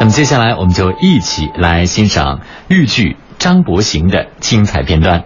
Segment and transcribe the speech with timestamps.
[0.00, 5.24] 那么接下来我们就一起来欣赏豫剧《张伯行》的精彩片段。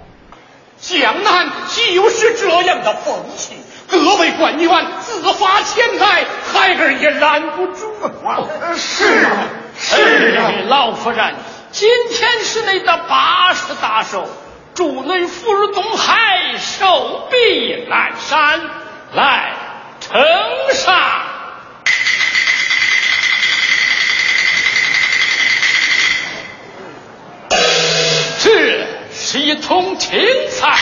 [0.80, 3.54] 江南就是这样的风气，
[3.86, 7.86] 各位官员自发前来，孩儿也拦不住
[8.26, 8.48] 啊！
[8.74, 9.30] 是啊，
[9.78, 11.34] 是啊，老夫人，
[11.70, 14.26] 今天是你的八十大寿，
[14.74, 18.60] 祝你福如东海，寿比南山，
[19.12, 19.52] 来
[20.00, 20.18] 呈
[20.72, 20.94] 上。
[28.54, 30.10] 这是一桶青
[30.50, 30.76] 菜，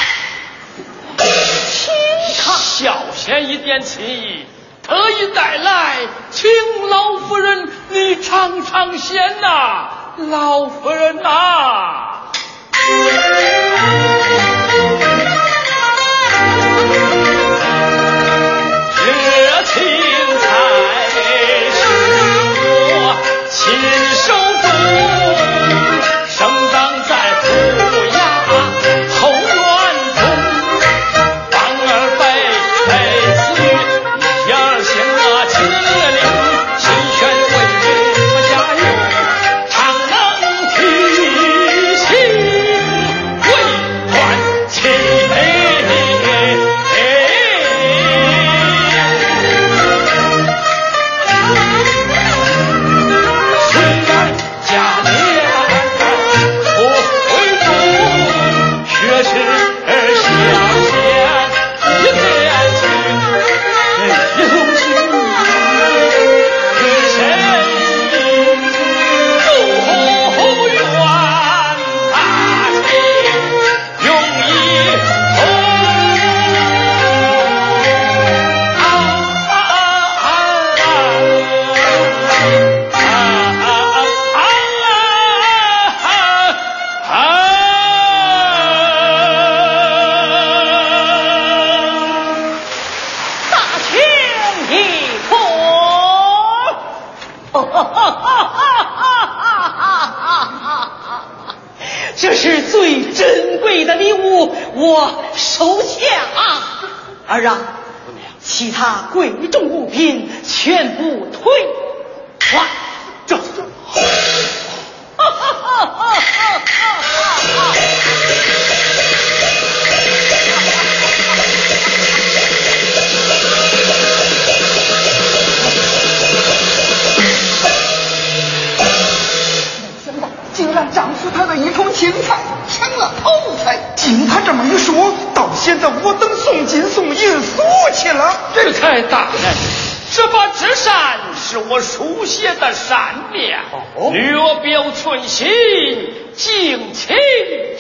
[1.17, 1.95] 青
[2.35, 4.45] 菜，小贤一点情谊，
[4.83, 5.99] 特意带来，
[6.33, 6.51] 请
[6.89, 9.89] 老夫人你尝尝鲜呐，
[10.31, 12.33] 老夫人呐。
[18.97, 19.81] 这青
[20.41, 20.45] 菜
[21.13, 21.17] 是
[22.57, 23.15] 我
[23.49, 23.63] 亲
[24.17, 24.27] 手
[24.61, 25.70] 种。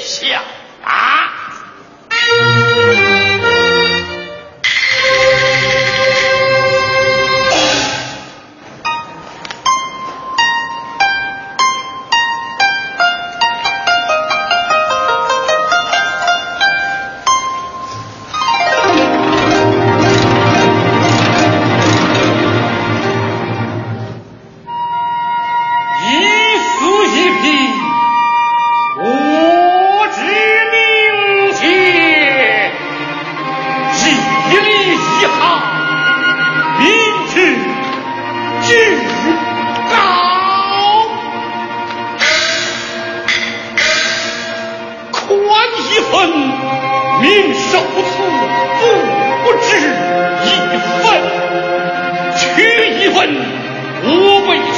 [0.01, 0.39] 心。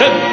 [0.03, 0.32] Listen.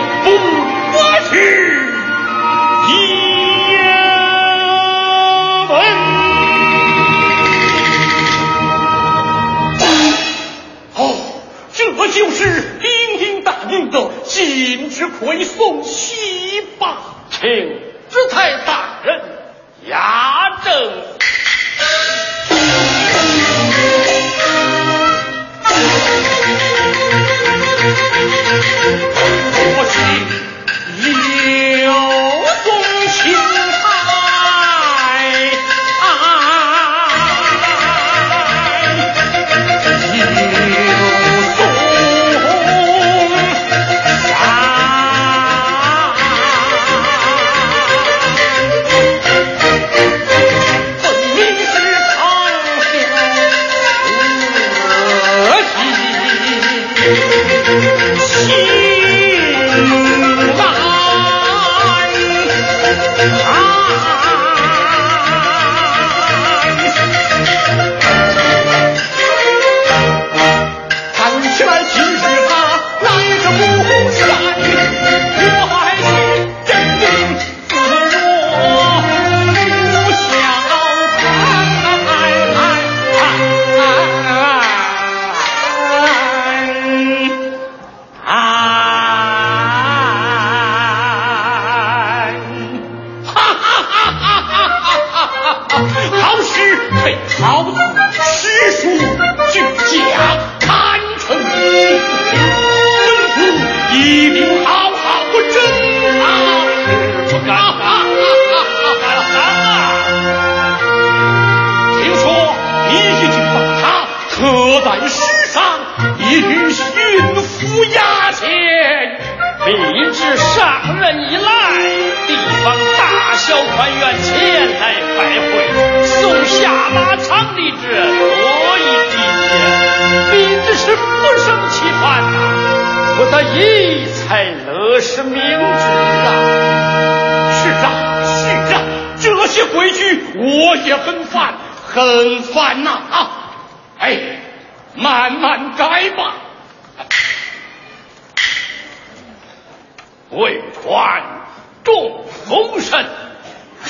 [152.49, 153.05] 重丰神，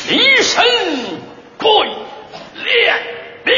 [0.10, 0.66] 一身
[1.58, 1.70] 贵
[2.56, 2.94] 练
[3.46, 3.56] 兵。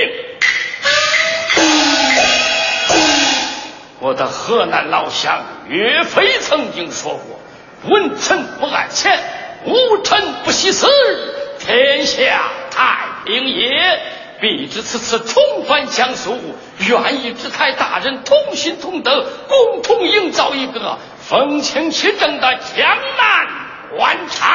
[3.99, 7.39] 我的河南老乡岳飞曾经说过
[7.89, 9.17] ：“文臣不爱钱，
[9.65, 10.87] 武臣不惜死，
[11.57, 13.99] 天下太平也。”
[14.39, 16.55] 必知此次重返江苏，
[16.87, 23.47] 愿意之台大人同心同德，共同营造一个风清气正的江南
[23.97, 24.49] 官场。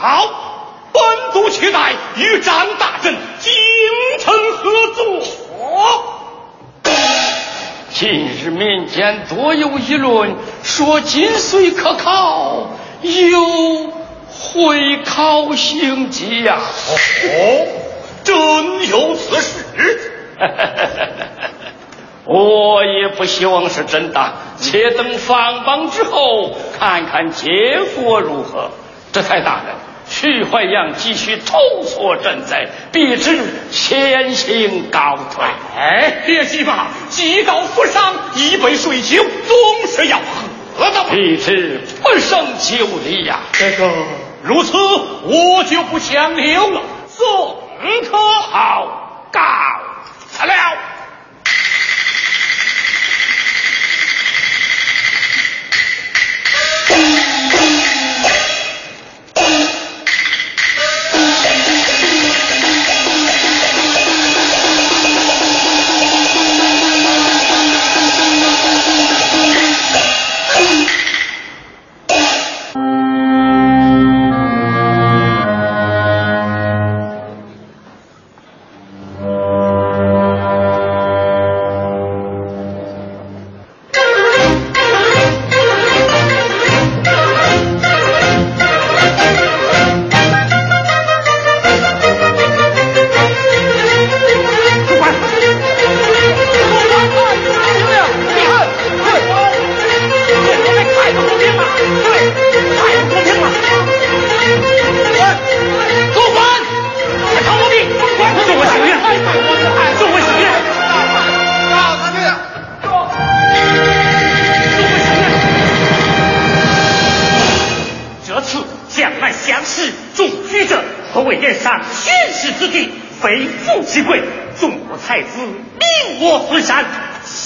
[0.00, 0.28] 好，
[0.92, 1.02] 本
[1.32, 3.52] 族期待与张大人精
[4.20, 5.24] 诚合作。
[7.90, 12.68] 近日民间多有议论，说金穗可考，
[13.02, 13.90] 有
[14.30, 16.58] 会考行迹呀。
[16.60, 17.66] 哦，
[18.22, 20.12] 真有此事？
[22.24, 27.48] 我也不希望是真的，且等放榜之后，看看结
[27.96, 28.70] 果如何。
[29.10, 29.74] 这太大人，
[30.08, 33.38] 徐怀阳急需筹措赈灾，必知
[33.70, 35.44] 前行告退。
[35.76, 40.18] 哎，别急嘛，技高府上，一杯水酒总是要
[40.76, 41.10] 喝的嘛。
[41.10, 43.40] 必知不胜酒力呀。
[43.52, 43.90] 这个
[44.42, 46.80] 如此，我就不强留了。
[47.08, 47.26] 送
[48.10, 49.40] 可好，告
[50.30, 50.52] 辞了。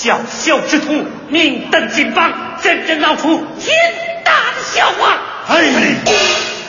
[0.02, 3.74] 小小之徒，名登金榜，真正闹出天
[4.24, 5.18] 大的笑话。
[5.48, 5.64] 哎，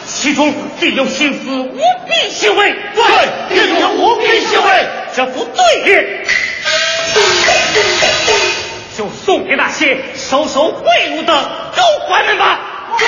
[0.08, 2.76] 其中必有心思无比行为。
[2.96, 4.88] 对，定有无比行为。
[5.16, 6.26] 这副对联，
[8.98, 11.34] 就送给那些收受贿赂的
[11.76, 12.60] 高官们吧。
[12.98, 13.08] 对，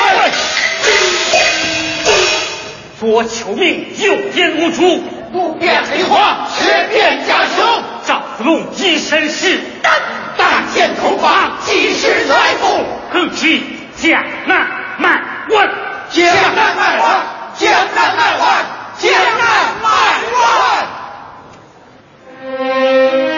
[2.99, 5.03] 左求命，右言无主，
[5.35, 7.83] 不变黑化，却变家凶。
[8.05, 9.91] 赵子龙一身是胆。
[10.37, 13.63] 大剑口法，即时来复，何其
[13.95, 15.69] 江南卖万，
[16.09, 17.23] 江南卖完，
[17.57, 18.65] 江南卖万，
[18.99, 19.45] 江南
[19.81, 19.87] 卖
[20.35, 20.37] 完。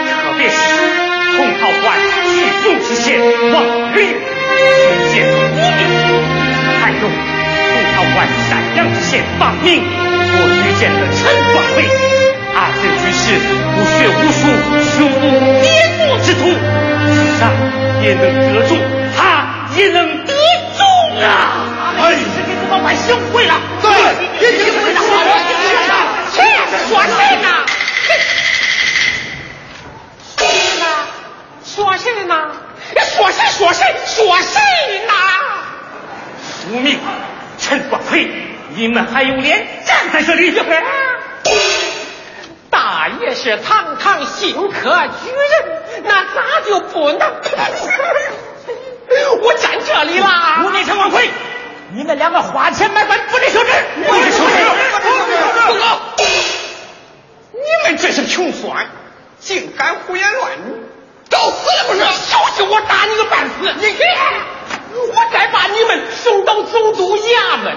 [0.09, 0.55] 特别是
[1.37, 1.85] 同桃关
[2.25, 3.05] 徐州知县
[3.53, 3.55] 王
[3.93, 4.81] 云出
[5.13, 5.29] 现无
[5.77, 5.79] 名，
[6.81, 8.17] 还有同桃关
[8.49, 9.67] 山阳知县王明，
[10.39, 11.19] 我遇见的陈
[11.51, 11.81] 光辉，
[12.53, 13.23] 二人居士
[13.73, 14.41] 不学无术，
[14.93, 15.25] 胸无
[15.61, 15.65] 颠
[15.97, 16.41] 簸之徒。
[17.09, 17.41] 此上
[18.01, 18.77] 也能得中，
[19.15, 20.33] 他也能得
[20.77, 20.79] 中
[21.21, 21.65] 啊！
[21.99, 23.53] 哎，是给怎么办行贿了？
[23.81, 23.89] 对，
[24.41, 24.99] 也行贿了。
[26.33, 26.55] 谁呀？
[26.87, 27.07] 说谁
[27.41, 27.47] 呢？
[30.37, 30.39] 谁
[30.79, 30.85] 呢？
[31.65, 32.35] 说谁呢？
[33.15, 33.45] 说谁？
[33.57, 33.81] 说谁？
[34.05, 34.59] 说谁
[35.07, 35.13] 呢？
[36.69, 36.99] 无名
[37.57, 38.29] 陈光辉，
[38.69, 40.53] 你们还有脸站在这里？
[42.69, 44.89] 大爷是堂堂新科
[45.23, 47.19] 举人，那咋就不能？
[49.41, 50.63] 我站这里啦！
[50.65, 51.29] 吴内臣、王奎，
[51.93, 53.71] 你们两个花钱买官，不得受制！
[54.05, 54.53] 不得受制！
[55.67, 56.01] 不好！
[57.53, 58.85] 你们这是穷酸，
[59.39, 60.83] 竟敢胡言乱语，
[61.29, 61.99] 找死了不是？
[62.01, 63.73] 小心我打你个半死！
[63.79, 64.03] 你给，
[64.93, 67.75] 我再把你们送到总督衙门，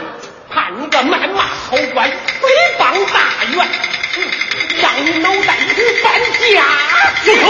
[0.50, 2.12] 判你个谩骂好官、诽
[2.78, 3.69] 谤大员，
[4.83, 5.57] 让你脑袋
[6.02, 6.21] 搬
[6.52, 6.54] 家！
[7.25, 7.40] 住口！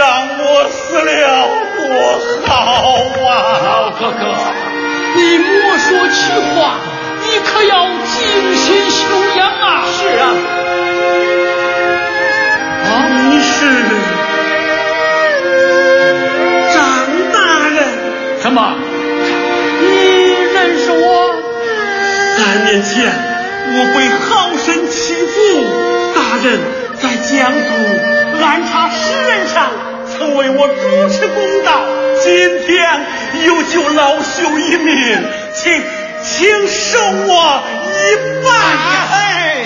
[0.00, 1.12] 让我死了
[1.76, 1.78] 多
[2.46, 2.56] 好
[3.28, 3.60] 啊！
[3.62, 4.22] 老哥哥，
[5.14, 6.80] 你莫说气话，
[7.20, 8.16] 你可要静
[8.56, 9.04] 心修
[9.36, 9.84] 养啊！
[9.92, 10.24] 是啊，
[12.86, 12.90] 啊，
[13.28, 13.50] 你是
[16.72, 16.80] 张
[17.30, 17.78] 大人？
[18.40, 18.58] 什么？
[19.82, 19.84] 你
[20.54, 21.04] 认识我？
[22.38, 23.12] 三年前
[23.74, 25.36] 我被好生欺负，
[26.14, 26.58] 大人
[26.98, 27.68] 在江苏
[28.42, 29.68] 安插诗人上，
[30.20, 31.80] 曾为我主持公道。
[32.22, 33.06] 今天
[33.46, 35.18] 又救老朽一命，
[35.54, 35.82] 请
[36.22, 38.50] 请受我一拜。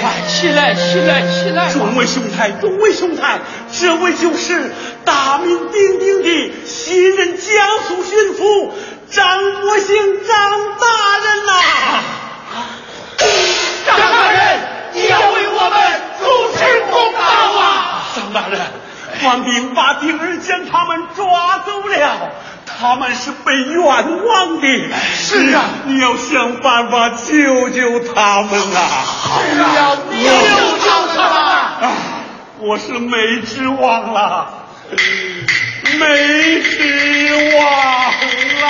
[0.00, 1.72] 快起来，起来，起来！
[1.72, 3.40] 众位兄台，众位兄台，
[3.72, 4.70] 这位就是
[5.04, 7.46] 大名鼎鼎的新任江
[7.88, 8.70] 苏巡抚
[9.10, 10.36] 张国兴张
[10.78, 10.86] 大
[11.18, 11.50] 人呐、
[13.84, 14.60] 张大人，
[14.92, 15.76] 你要为我们
[16.20, 16.24] 主
[16.56, 17.18] 持公道
[17.58, 18.06] 啊！
[18.14, 18.60] 张大人，
[19.22, 22.32] 官兵把丁儿将他们抓走了，
[22.66, 24.66] 他们是被冤枉的。
[25.14, 29.04] 是啊你要想办法救救他们啊！
[29.52, 31.88] 是啊，你要救救他们！
[31.88, 31.92] 啊，
[32.58, 34.66] 我是没指望了，
[35.98, 38.64] 没指望了。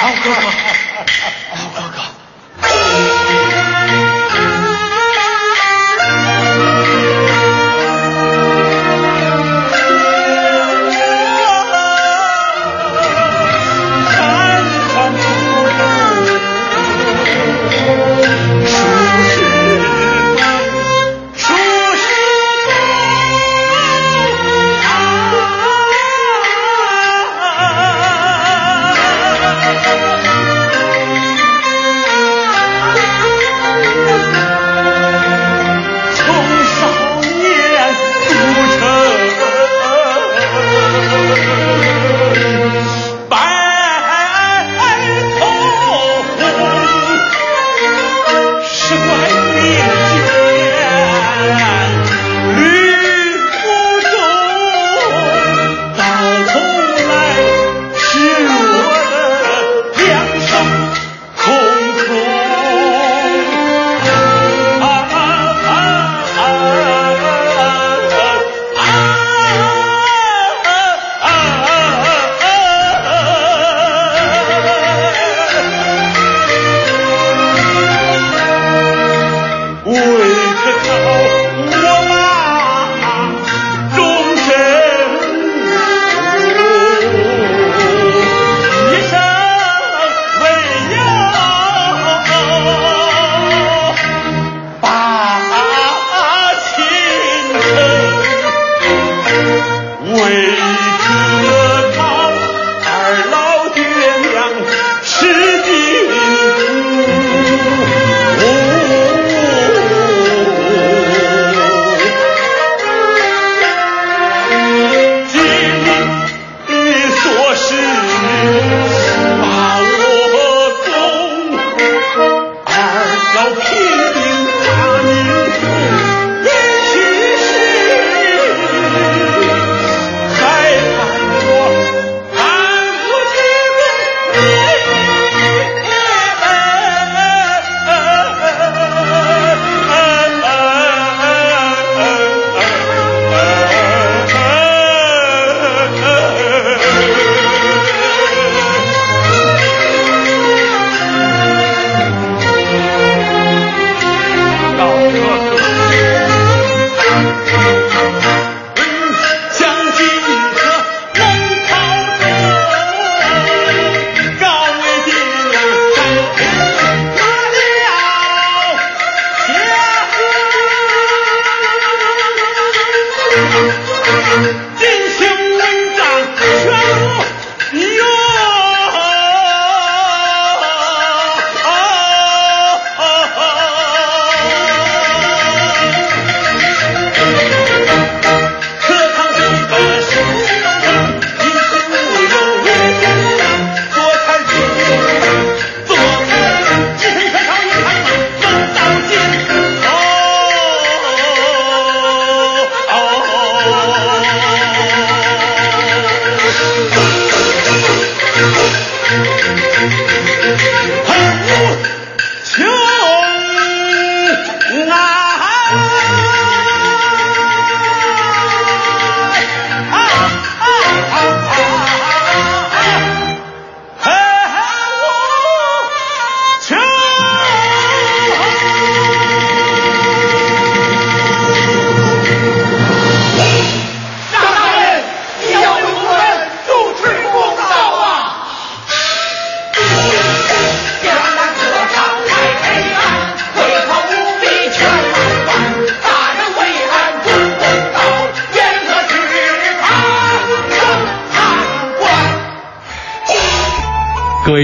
[0.00, 0.36] 好哥哥，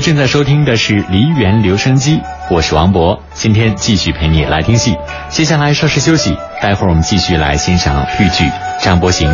[0.00, 4.96] 正在收听的是梨园留声机，我是王博，今天继续陪你来听戏。
[5.28, 8.44] 接下来稍事休息，待会儿我们继续来欣赏豫剧
[8.82, 9.28] 《张伯行》，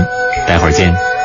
[0.46, 1.15] 待会儿见。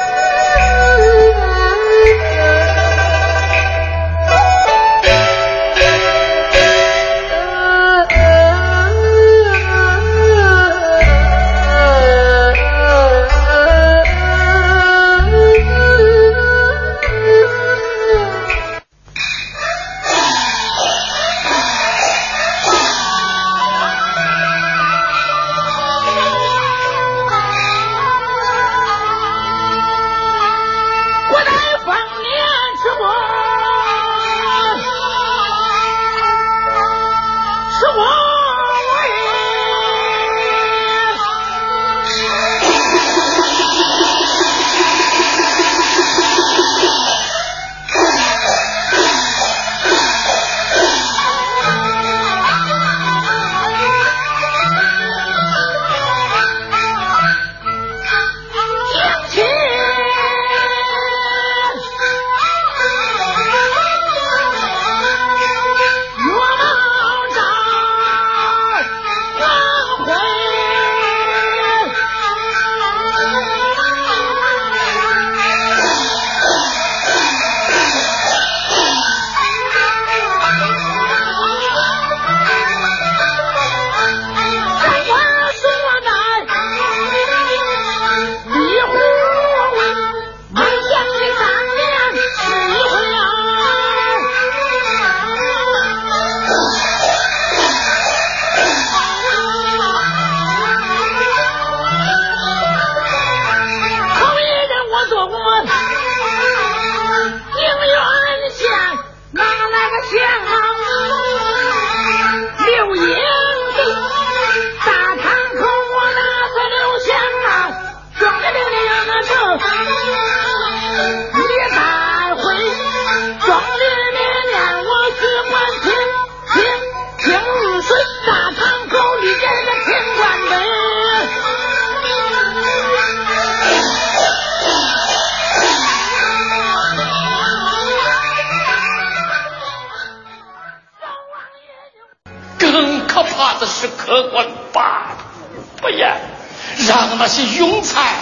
[147.22, 148.16] 那些庸才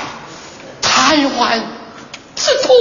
[0.81, 1.57] 贪玩
[2.35, 2.73] 之徒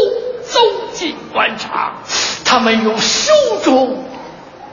[0.42, 0.58] 走
[0.92, 2.02] 进官场
[2.44, 4.04] 他们用手中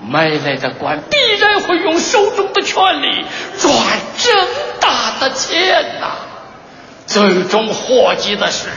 [0.01, 3.23] 买来的官必然会用手中的权力
[3.60, 3.71] 赚
[4.17, 4.47] 挣
[4.79, 6.15] 大的钱呐。
[7.05, 8.69] 最终祸及的是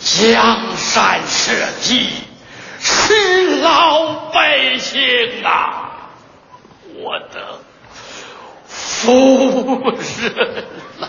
[0.00, 2.10] 江山社稷
[2.80, 5.00] 是老百姓
[5.44, 6.10] 啊
[6.96, 7.60] 我的
[8.66, 10.64] 夫人
[10.98, 11.08] 呐。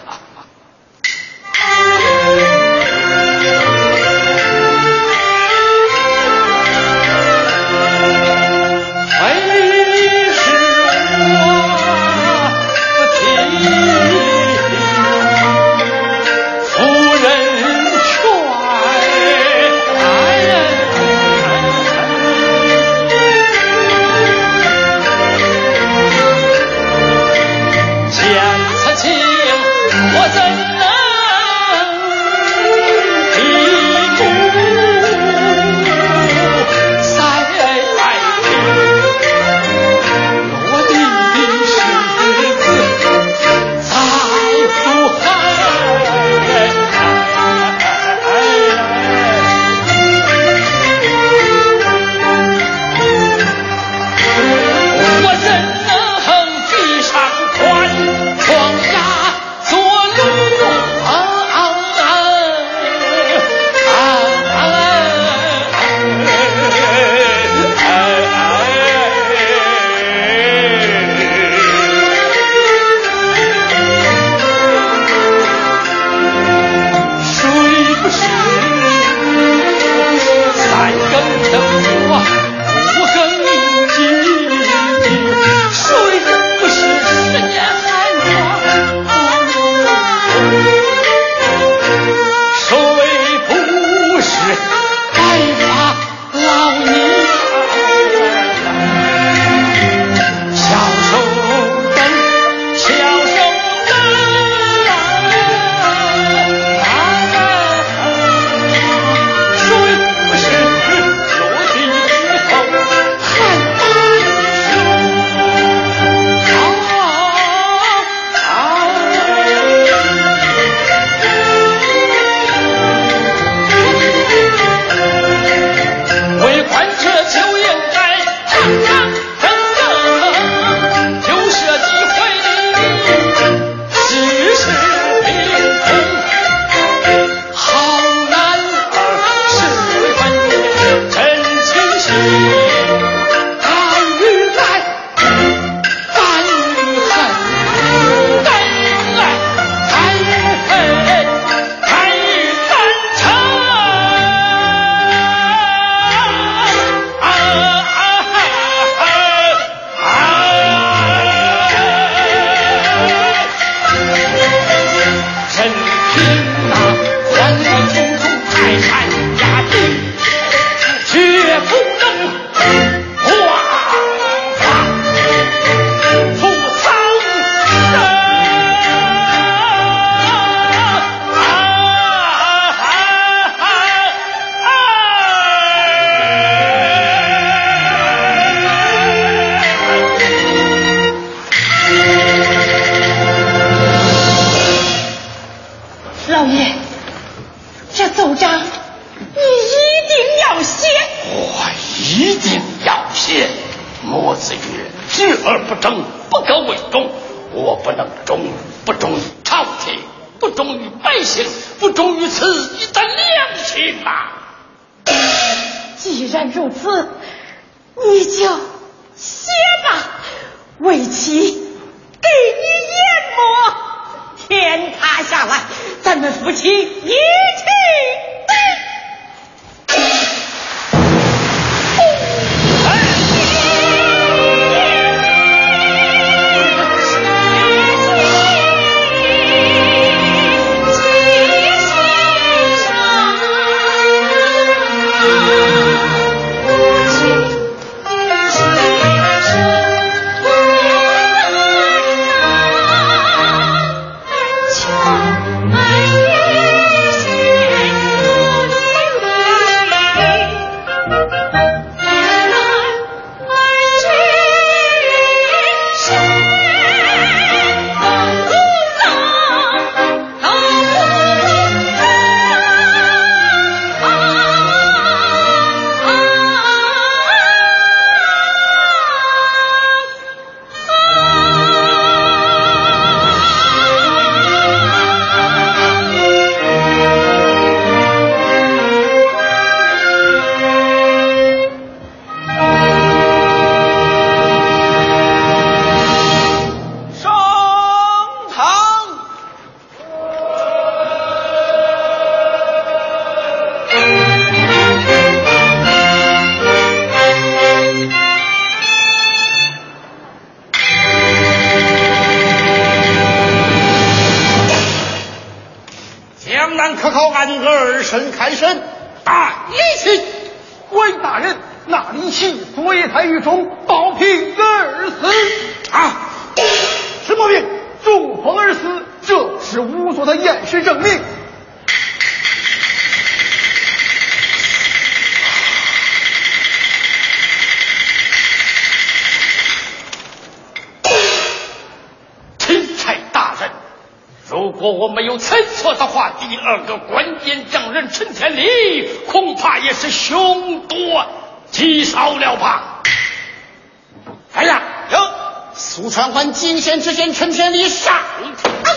[356.52, 358.14] 金仙之仙陈天礼上
[358.62, 358.94] 堂，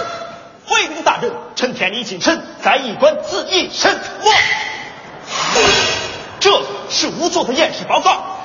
[0.66, 4.34] 回禀大人，陈天礼进城，在一关自缢身亡。
[6.40, 8.38] 这是仵作的验尸报告。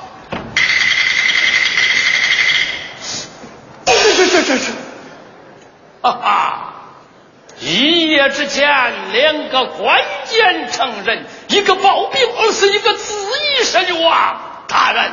[3.84, 4.64] 这这这这这，
[6.02, 6.41] 哈哈！
[8.22, 8.68] 一夜之前，
[9.12, 13.14] 两个关键承认，一个暴病而是，一个自
[13.56, 14.64] 缢身亡。
[14.68, 15.10] 大人，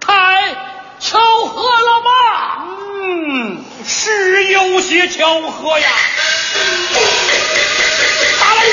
[0.00, 0.54] 太
[1.00, 2.64] 巧合了吧？
[3.02, 5.88] 嗯，是有些巧合呀。
[8.40, 8.72] 大人，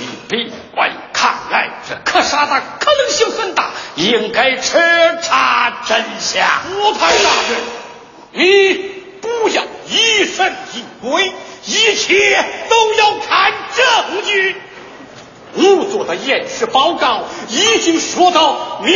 [0.00, 4.78] 你别怪，看来这可杀的可能性很大，应该彻
[5.22, 6.46] 查真相。
[6.78, 7.58] 我潘大人，
[8.32, 8.74] 你
[9.22, 11.32] 不要疑神疑鬼，
[11.64, 14.56] 一切都要看证据。
[15.56, 18.94] 仵作的验尸报告已经说到明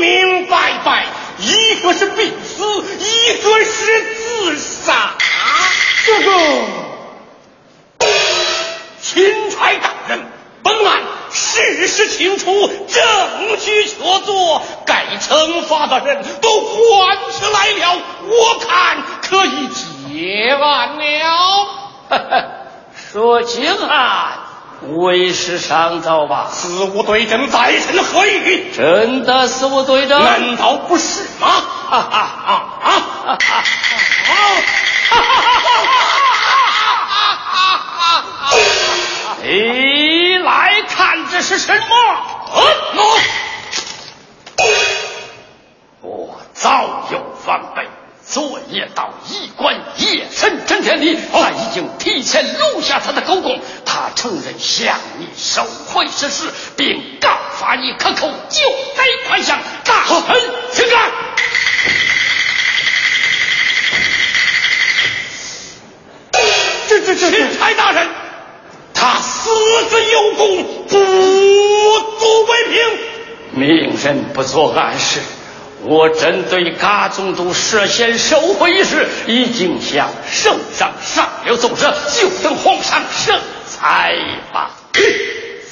[0.00, 1.06] 明白白。
[1.38, 2.64] 一个是病死，
[2.98, 5.14] 一个是自杀。
[6.06, 6.30] 这个，
[9.02, 10.20] 钦差大人，
[10.62, 21.85] 本案事实清楚，证据确凿，该惩罚的人都关起来了，我看可以结案了。
[23.12, 24.42] 说清啊。
[24.88, 28.70] 为师上奏吧，死无对证，在身何意？
[28.74, 30.22] 真的死无对证？
[30.22, 31.48] 难道不是吗？
[31.88, 33.64] 哈哈哈哈哈！
[39.42, 41.86] 你来看这是什么？
[46.02, 47.88] 我早有防备。
[48.36, 53.58] 昨夜到驿馆夜审陈天里，他已经提前录下他的口供。
[53.86, 58.60] 他承认向你受贿之事，并告发你克扣救
[58.94, 59.58] 灾款项。
[59.86, 60.38] 大臣，
[60.70, 61.10] 请看。
[66.88, 68.06] 这这这，钦差大人，
[68.92, 69.48] 他死
[69.88, 70.98] 之有功，不
[72.18, 73.58] 足为凭。
[73.58, 75.20] 明人不做暗事。
[75.82, 84.16] 我针对嘎总督涉嫌受贿一事，已经向圣上上了奏折，就等皇上圣裁
[84.52, 84.70] 吧。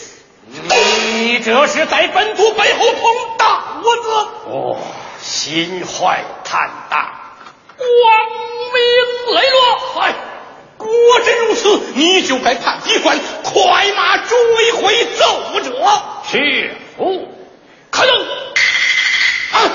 [0.07, 3.03] 你这是在本都背后捅
[3.39, 4.11] 刀子！
[4.47, 4.77] 哦，
[5.21, 7.09] 心怀坦荡，
[7.77, 7.87] 光
[8.73, 10.03] 明磊落。
[10.03, 10.15] 哎，
[10.77, 10.89] 果
[11.25, 15.73] 真如此，你就该判闭关，快马追回奏者。
[16.31, 17.29] 是夫，
[17.91, 18.15] 可能。
[19.53, 19.71] 啊！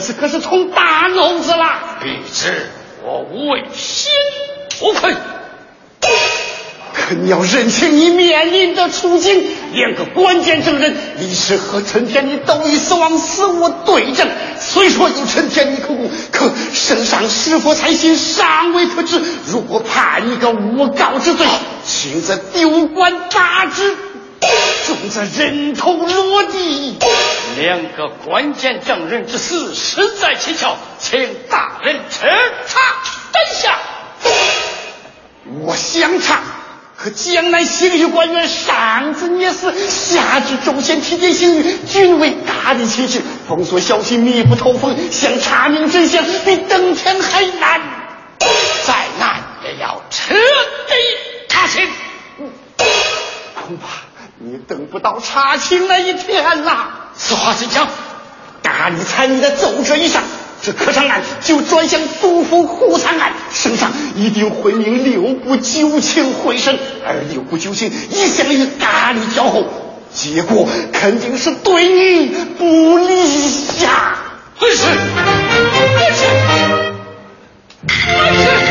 [0.00, 1.98] 是捅大娄子了。
[2.02, 2.68] 必知
[3.04, 4.12] 我为心
[4.82, 5.14] 无愧。
[6.96, 14.26] 可你要认清你面临的处境，两个关键证人李氏和陈天你都已死亡，死无对证。
[14.58, 19.20] 虽说有陈天你口供，可圣上是否才信尚未可知。
[19.48, 21.46] 如果判你个诬告之罪，
[21.84, 23.94] 轻则丢官罢职，
[24.86, 26.98] 重则人头落地。
[27.58, 32.26] 两个关键证人之死实在蹊跷，请大人彻
[32.66, 32.80] 查
[33.32, 33.74] 真相。
[35.62, 36.40] 我想查。
[36.96, 47.80] 可江南刑狱官员上至聂死，下至州县提点刑狱，均为大力其事，封锁消息密不透风，想查明真相比登天还难。
[48.86, 50.94] 再难也要彻底
[51.48, 51.88] 查清。
[53.66, 54.04] 恐怕
[54.38, 57.10] 你等不到查清那一天了。
[57.16, 57.88] 此话怎讲？
[58.62, 60.22] 大力参与的奏折一上。
[60.62, 69.62] 这科场案就转向督府胡参案，圣上一定会命六部九卿会审，而六部九卿一向与大理交好，
[70.14, 74.16] 结果肯定是对你不利呀！
[74.58, 74.84] 不是，不
[76.14, 76.26] 是，
[77.86, 78.63] 不是。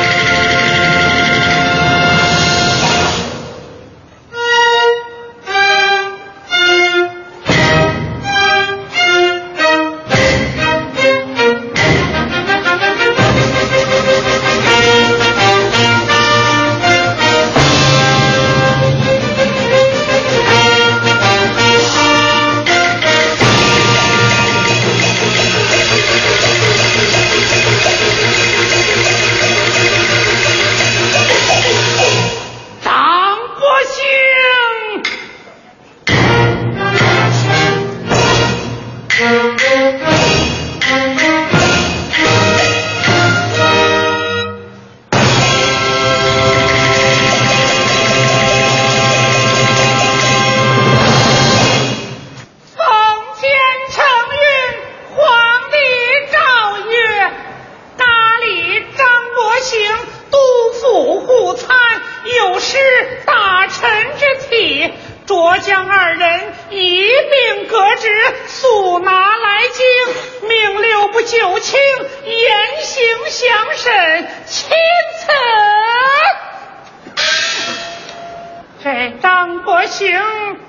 [65.64, 68.09] 将二人一并革职，
[68.47, 71.80] 速拿来京，命六部九卿
[72.26, 74.78] 严刑相审，钦
[75.20, 75.32] 此。
[78.84, 80.22] 这张国行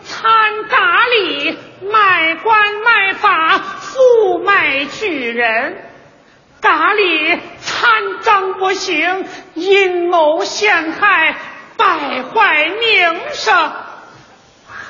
[0.05, 1.57] 参咖喱，
[1.91, 5.91] 卖官卖法，负卖巨人。
[6.61, 11.35] 咖喱参张国行，阴谋陷害，
[11.77, 13.73] 败坏名声。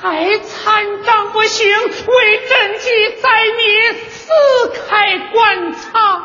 [0.01, 4.29] 还参张不行，为赈济灾民，私
[4.89, 6.23] 开官仓。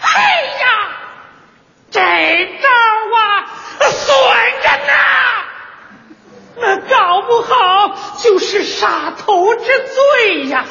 [0.00, 0.66] 哎呀，
[1.90, 2.68] 这招
[3.18, 3.46] 啊，
[3.90, 4.16] 损
[4.62, 4.92] 人呐！
[6.56, 10.64] 那搞不好就是杀头之罪呀！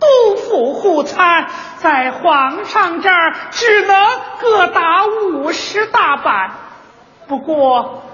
[0.00, 1.48] 杜府护参
[1.78, 4.06] 在皇上这儿只能
[4.40, 6.52] 各打五十大板，
[7.26, 8.04] 不过。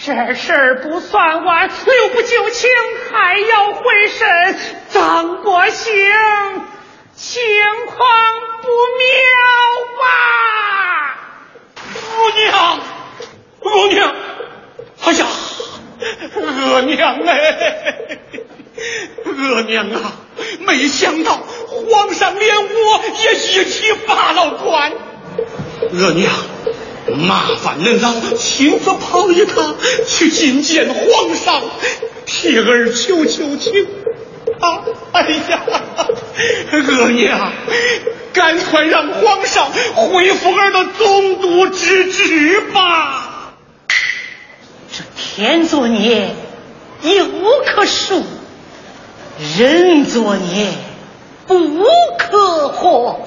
[0.00, 2.70] 这事儿不算完，六部九卿
[3.10, 4.56] 还要会审
[4.90, 5.92] 张国兴，
[7.16, 7.42] 情
[7.86, 8.08] 况
[8.62, 8.68] 不
[8.98, 9.10] 妙
[9.98, 10.04] 吧？
[12.14, 12.80] 额娘，
[13.60, 14.14] 额娘，
[15.04, 15.26] 哎呀，
[16.36, 18.18] 额娘哎，
[19.26, 20.12] 额娘啊，
[20.60, 24.92] 没想到皇上连我也一起发了官，
[25.92, 26.32] 额娘。
[27.16, 31.62] 麻烦恁老亲自跑一趟去觐见皇上，
[32.26, 33.86] 替儿求求情
[34.60, 34.82] 啊！
[35.12, 35.60] 哎呀，
[36.72, 37.52] 额娘，
[38.32, 43.54] 赶快让皇上恢复儿的总督之职吧！
[44.92, 46.34] 这天作孽，
[47.02, 47.26] 有
[47.66, 48.22] 可恕；
[49.58, 50.68] 人作孽，
[51.46, 51.84] 不
[52.18, 53.26] 可活。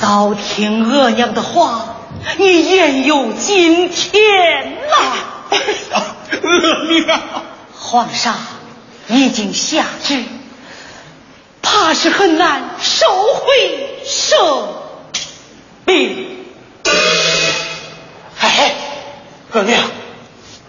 [0.00, 1.96] 早听额娘的话。
[2.38, 5.14] 你焉有今天呐？
[7.74, 8.36] 皇上
[9.08, 10.22] 已经下旨，
[11.62, 14.74] 怕是很难收回圣
[15.86, 16.44] 命。
[18.38, 18.74] 哎，
[19.52, 19.82] 额娘，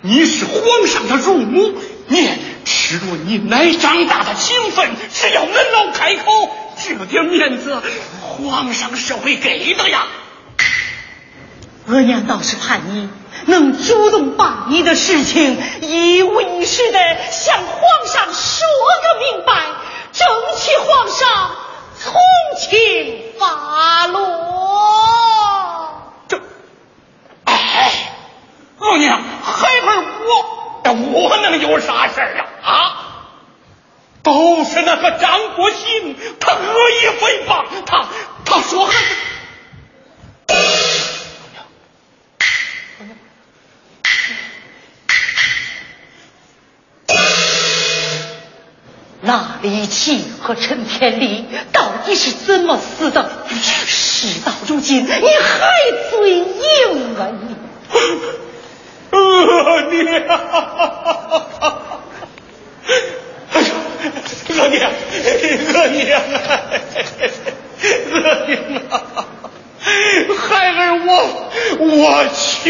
[0.01, 1.73] 你是皇上的乳母，
[2.07, 2.29] 你
[2.65, 6.49] 吃着你奶长大的情分，只要恁老开口，
[6.83, 7.81] 这点面子，
[8.21, 10.07] 皇上是会给的呀。
[11.91, 13.09] 额娘倒是盼你
[13.47, 16.99] 能主动把你的事情一五一十的
[17.31, 18.65] 向皇上说
[19.03, 19.53] 个明白，
[20.13, 20.25] 争
[20.57, 21.51] 取皇上
[21.99, 22.13] 从
[22.57, 22.79] 轻
[23.37, 24.21] 发落。
[26.29, 26.41] 这，
[27.43, 27.91] 哎，
[28.77, 30.05] 额娘，孩儿
[30.85, 32.47] 我，我能有啥事啊？
[32.63, 32.95] 啊，
[34.23, 38.05] 都是那个张国兴，他恶意诽谤，他
[38.45, 38.93] 他说还。
[49.23, 53.31] 那李琦和陈天礼到底是怎么死的？
[53.49, 55.19] 事到如今，你还
[56.11, 56.45] 嘴硬
[57.17, 57.55] 啊你！
[59.09, 59.97] 额娘，
[64.49, 64.91] 额娘，
[65.73, 66.61] 额娘啊，
[68.11, 68.93] 额娘啊，
[70.37, 71.09] 孩儿我
[71.79, 72.69] 我求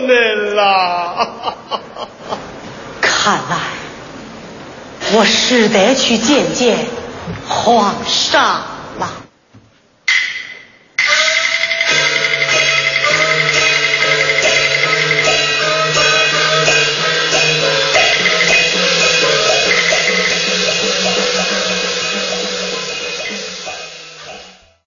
[0.00, 0.10] 恁
[0.54, 0.60] 了。
[3.00, 3.56] 看来。
[5.10, 6.76] 我实得去见见
[7.58, 8.67] 皇上。